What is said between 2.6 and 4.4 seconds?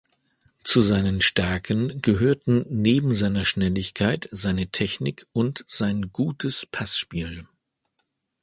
neben seiner Schnelligkeit,